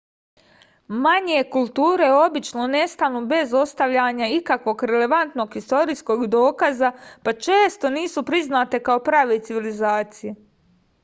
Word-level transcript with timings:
manje 1.01 1.41
kulture 1.55 2.07
obično 2.19 2.63
nestanu 2.75 3.21
bez 3.33 3.53
ostavljanja 3.59 4.29
ikakvog 4.37 4.81
relevantnog 4.93 5.59
istorijskog 5.61 6.25
dokaza 6.37 6.91
pa 7.29 7.37
često 7.49 7.93
nisu 7.99 8.25
priznate 8.33 8.81
kao 8.89 9.05
prave 9.11 9.39
civilizacije 9.51 10.35